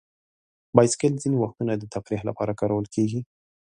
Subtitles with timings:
[0.75, 3.21] بایسکل ځینې وختونه د تفریح لپاره کارول کېږي.